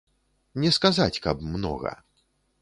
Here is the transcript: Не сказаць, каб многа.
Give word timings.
Не 0.63 0.71
сказаць, 0.77 1.21
каб 1.27 1.45
многа. 1.57 1.93